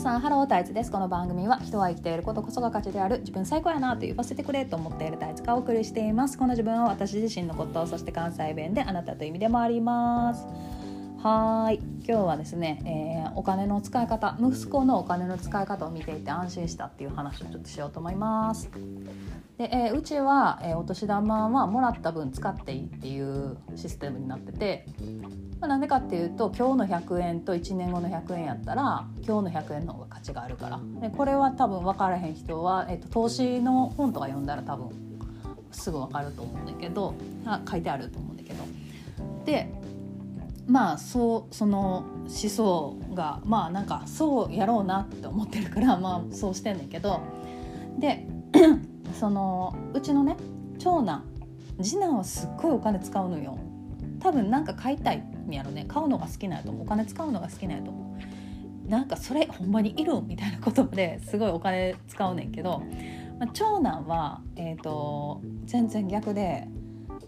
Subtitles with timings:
[0.00, 0.90] 皆さんハロータイツです。
[0.90, 6.38] この番組は人は生きていることこそが価値である自分最高やなと言わせてくれと思っているタイツがお送りしています。
[6.38, 10.46] この自分は私自身のことそして関西弁であなたという意味でもあります。
[11.22, 11.80] はい。
[12.08, 18.70] 今日はですね、えー、お金の使い方息子のお金の使い方を見ていて安心したっていう話をちょっとしようと思います。
[19.58, 24.86] で、えー、うちは、えー、お年玉はもらった分使っていいっていうシステムになってて
[25.60, 30.80] まあ、なんでかっていうと今日の100円と1年後の100円やったら今日の100円の方が価値があるから。
[31.02, 34.88] でこれは多分分からへん人は、えっと、投資の本とか読んだら多分
[35.70, 37.12] すぐ分かると思うんだけど
[37.44, 38.64] あ書いてあると思うんだけど。
[39.44, 39.70] で
[40.70, 47.20] まあそうその思想がまあなんかそうやろうなって思ってるからまあそうしてんねんけど
[47.98, 48.24] で
[49.18, 50.36] そのうちのね
[50.78, 51.24] 長男
[51.82, 53.58] 次男はすっごいお金使うのよ。
[54.20, 55.86] 多分なんか買いたいんやろね。
[55.88, 56.82] 買うのが好きなんやと思う。
[56.82, 58.18] お金使うのが好きなんやと思
[58.86, 58.90] う。
[58.90, 62.82] なんかそれほんまにいるみたいなことですごいお金使うねんけど、
[63.38, 66.68] まあ、長男は、えーと、全然逆で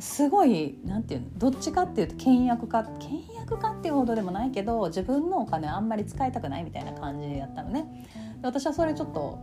[0.00, 8.06] すごいなんていうのどっちかっていうと倹約家倹約家っていうほどでもないけど自分のお金あんまり使いたくないみたいな感じやったのね
[8.40, 9.40] で私はそれちょっと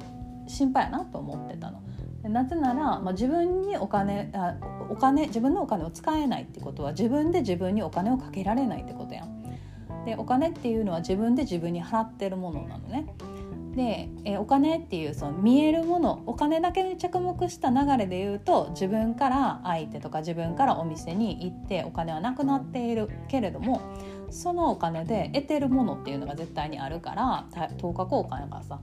[0.47, 1.81] 心配やなと思ってたの。
[2.23, 4.55] なぜなら、まあ、自分にお金あ
[4.89, 9.43] お金自分のお金を使えないってことは自分で自分にお金をかけられないってことやん。
[10.05, 13.07] でお金っていうのは自分で自分に払ってるものなのね。
[13.75, 23.81] でえお金っていうその見えるものお金だけに着目した流れで言うと自分から相手とか自分からお店に行ってお金はなくなっているけれども
[24.29, 27.45] そのお金で得てるものっていうのが絶対にあるから
[27.77, 28.79] 等価交換やからさ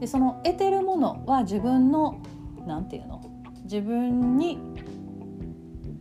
[0.00, 2.20] でその得てるものは自分の
[2.66, 3.22] 何て言うの
[3.64, 4.58] 自分に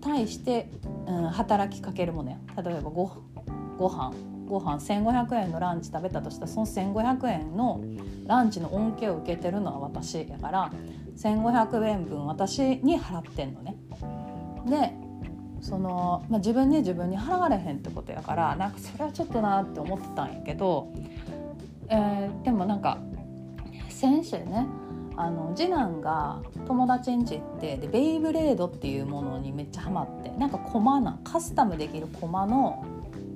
[0.01, 0.69] 対して、
[1.07, 3.11] うん、働きかけるものや例えばご
[3.77, 4.13] ご飯
[4.51, 7.81] ご飯1,500円のランチ食べたとしたらその1,500円の
[8.27, 10.71] ランチの恩恵を受けてるのは私やから
[11.15, 13.77] 1,500円分私に払ってんのね。
[14.67, 14.93] で
[15.61, 20.91] その、まあ、自分に自分に払われへんってことやからなんかそれはちょっとなって思ってたんやけど、
[21.87, 22.97] えー、でもなんか
[23.89, 24.67] 先週ね
[25.15, 32.83] あの次男が友達ん家行ってでベイブレードっていうものにめっちゃハマってなんか駒なカスタムできる駒の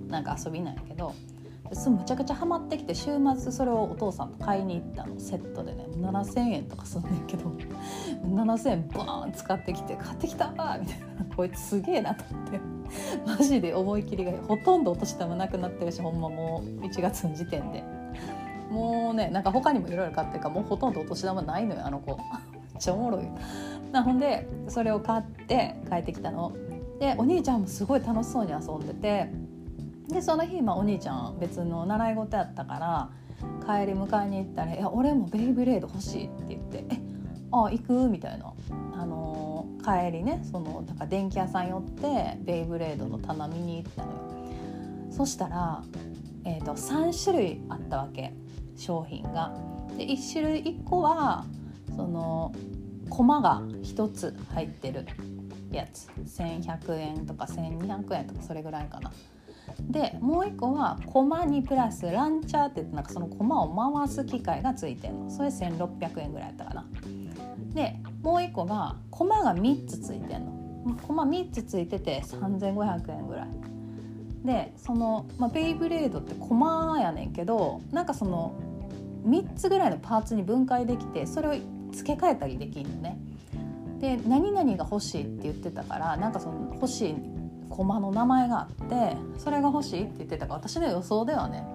[0.08, 1.14] なんか遊びなんやけど
[1.90, 5.20] むちゃくちゃハマってきて週末それをお父さんと買いに行ったの。
[5.20, 7.50] セットでね7,000円とかすんねんけど
[8.24, 10.86] 7,000円バーン使ってきて買ってきたみたいな。
[11.36, 12.60] こいつすげえなと思って。
[13.26, 17.84] マジで思い切りがほとんどお年玉なくなってるしほんまもう1月の時点で。
[18.70, 22.12] もうねなんか他にもいろいろ買ってるかもうほとんどお年玉ないのよあの子。
[22.16, 22.20] めっ
[22.80, 23.28] ちゃおもろい。
[23.92, 26.54] なほんでそれを買って帰ってきたの。
[27.00, 29.30] でお兄ちゃんもすごい楽しそうに遊んでて
[30.10, 33.10] でその日、まあ、お兄ちゃん別の習い事やったから
[33.66, 37.00] 帰り迎えに行ったら「いや俺もベイブレード欲しい」って言って「え
[37.52, 38.54] あ行く?」みたいな、
[38.94, 44.18] あのー、帰りねそのだか電気屋さん寄ってベイブレードの棚見に行ったのよ
[45.10, 45.84] そしたら、
[46.44, 48.34] えーと3種類あったわけ
[48.76, 49.54] 商品が。
[49.98, 51.46] で1種類1個は
[51.96, 52.52] その
[53.10, 55.06] 駒が1つ入ってる
[55.72, 59.12] やつ1100円とか1200円とかそれぐらいかな。
[59.90, 66.86] でもう1個は駒にプラスランチャーってなんかその駒を回す機械がついてんのそれ1600円ぐらいやったかな。
[67.74, 70.96] でもう1個が駒が3つついてんの。
[71.08, 73.48] 駒3つついてて3500円ぐらい。
[74.44, 78.54] でその、まあ、ベイブレードって駒やねんけどなんかその
[79.28, 81.56] 3つぐらいのパーツに分解できてそれを
[81.92, 83.18] 付け替えたりできるのね。
[84.00, 87.16] で何々が欲しいって言ってたからなんかその欲しい
[87.70, 91.66] 駒の名前があってそれが欲しいって言ってたから私の予想ではね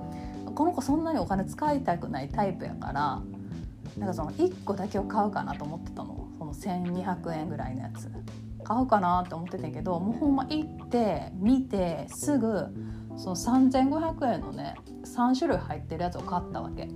[0.55, 3.23] この子そんなにお金使いたくないタイプやから
[3.99, 6.29] なんかその1個だけを買うかなと思ってたの。
[6.39, 8.11] その1200円ぐらいのやつ。
[8.65, 12.67] 買うかなって思ってたけどもうほんま行って見てすぐ
[13.17, 16.89] その3500円のね3種類入ってるやつを買ったわけ。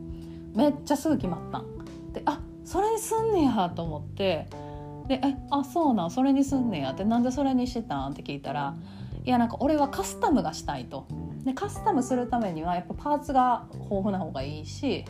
[0.54, 2.12] めっちゃすぐ決まったん。
[2.12, 4.48] であそれにすんねやと思って
[5.06, 8.74] で「えあそうなんそれにすんねや」って「なんでそれにしてたん?」って聞いたら
[9.24, 11.06] いやなんか俺はカスタムがしたいと。
[11.44, 15.04] でカスタムするためにはやっぱパーツが豊富な方がいいし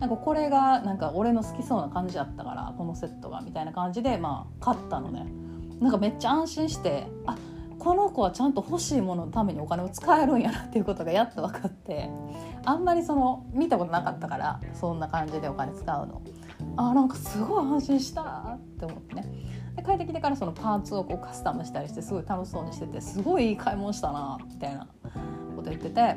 [0.00, 5.26] なんかこれがなんか俺の好きそうな感じだったからこのセットがみたいな感じでまあ買ったのね。
[5.80, 7.36] なんかめっちゃ安心してあ
[7.78, 12.08] この子はちゃんと欲しいもののためにお金を使えるんやなっていうことがやっと分かって
[12.64, 16.22] あんまりその見たことなかったからそんな感じでお金使うの
[16.76, 19.26] あなんかすごい安心したって思ってね
[19.76, 24.86] で帰ってきてからそのパーツをこうカスタムしたりしてすごい楽しそうにしててすごいいい買い物したなみたいな
[25.56, 26.16] こと言ってて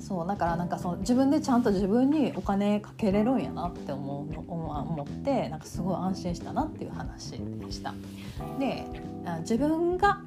[0.00, 7.94] そうだからなんかその自分でちゃんと自分にお金かけれるんやなって思う思ってなんかすごい安心したなっていう話でした。
[8.58, 8.84] で
[9.40, 10.20] 自分が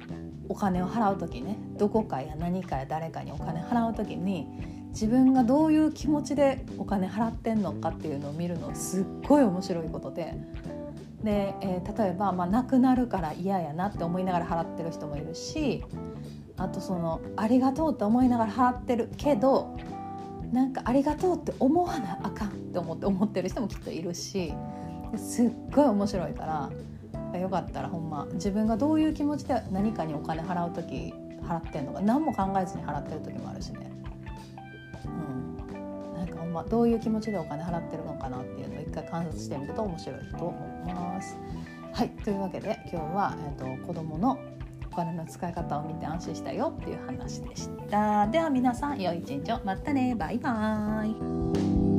[0.48, 4.46] お金を払う時ねどこかや何かや誰かにお金払う時に
[4.96, 10.32] 自分がどういう気持ちでお金払ってんのかっていうのを見るのすっごい面白いことで。
[11.22, 15.84] で、えー、例えば、まあ、亡くなるから嫌やなって思いながら払ってる人もいるし
[16.56, 19.76] あとそのありがとうって思いながら払ってるけど
[20.52, 24.54] なんかありがとうって思わなあかんって思って思ってる人もきっといるし
[25.16, 26.70] すっごい面白いか
[27.32, 31.12] らよかったらほんま自分がどういう気持ちで何かにお金払う時
[31.42, 33.96] 払ってんのか何も考えずに払ってる時もあるしね。
[35.06, 41.36] うん、なんかほんまどういう気持ちでお金払ってるのかなっていうのを一回観察してみると面白いと思います。
[41.92, 42.10] はい。
[42.10, 44.38] というわけで今日は、えーと子供の
[44.92, 48.26] お金の使い方を見て安心したよっていう話でした。
[48.28, 49.60] では皆さん良い一日を。
[49.64, 50.14] またね。
[50.14, 51.95] バイバーイ。